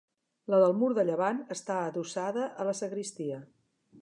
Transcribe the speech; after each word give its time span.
La 0.53 0.61
del 0.63 0.71
mur 0.83 0.89
de 0.99 1.03
llevant 1.09 1.43
està 1.57 1.77
adossada 1.91 2.49
a 2.63 2.67
la 2.71 2.77
sagristia. 2.81 3.41